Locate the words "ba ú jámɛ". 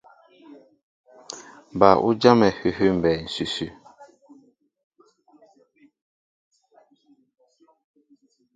1.79-2.47